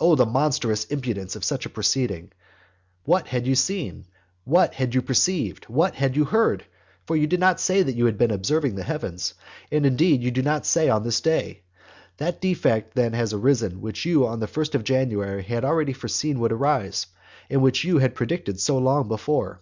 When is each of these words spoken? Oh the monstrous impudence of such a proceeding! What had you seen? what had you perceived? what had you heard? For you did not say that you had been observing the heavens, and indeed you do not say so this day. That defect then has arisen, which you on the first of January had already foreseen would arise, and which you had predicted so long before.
Oh 0.00 0.14
the 0.14 0.24
monstrous 0.24 0.86
impudence 0.86 1.36
of 1.36 1.44
such 1.44 1.66
a 1.66 1.68
proceeding! 1.68 2.32
What 3.04 3.26
had 3.28 3.46
you 3.46 3.54
seen? 3.54 4.06
what 4.44 4.72
had 4.72 4.94
you 4.94 5.02
perceived? 5.02 5.66
what 5.66 5.94
had 5.96 6.16
you 6.16 6.24
heard? 6.24 6.64
For 7.06 7.14
you 7.16 7.26
did 7.26 7.38
not 7.38 7.60
say 7.60 7.82
that 7.82 7.94
you 7.94 8.06
had 8.06 8.16
been 8.16 8.30
observing 8.30 8.76
the 8.76 8.82
heavens, 8.82 9.34
and 9.70 9.84
indeed 9.84 10.22
you 10.22 10.30
do 10.30 10.40
not 10.40 10.64
say 10.64 10.88
so 10.88 10.98
this 11.00 11.20
day. 11.20 11.64
That 12.16 12.40
defect 12.40 12.94
then 12.94 13.12
has 13.12 13.34
arisen, 13.34 13.82
which 13.82 14.06
you 14.06 14.26
on 14.26 14.40
the 14.40 14.46
first 14.46 14.74
of 14.74 14.84
January 14.84 15.42
had 15.42 15.66
already 15.66 15.92
foreseen 15.92 16.40
would 16.40 16.50
arise, 16.52 17.06
and 17.50 17.60
which 17.60 17.84
you 17.84 17.98
had 17.98 18.14
predicted 18.14 18.60
so 18.60 18.78
long 18.78 19.06
before. 19.06 19.60